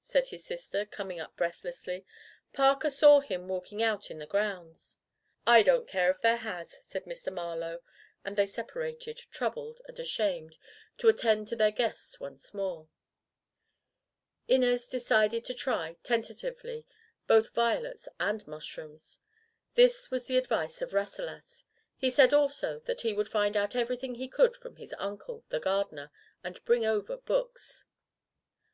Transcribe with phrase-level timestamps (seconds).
[0.00, 2.02] said his sister, coming up breath lessly.
[2.54, 4.96] "Parker saw him walking out in the grounds."
[5.46, 7.30] "I don't care if there has," said Mr.
[7.30, 7.80] Mar lowe,
[8.24, 10.48] and they separated, troubled and [i88] Digitized by LjOOQ IC Rasselas in the Vegetable Kingdom
[10.48, 10.58] ashamed,
[10.96, 12.88] to attend to their guests once more.
[14.48, 16.86] Inez decided to try, tentatively,
[17.26, 19.18] both violets and mushrooms.
[19.74, 21.64] This was the advice of Rasselas.
[21.98, 25.60] He said, also, that he would find out everything he could from his uncle, the
[25.60, 26.10] gardener,
[26.42, 27.84] and bring over books.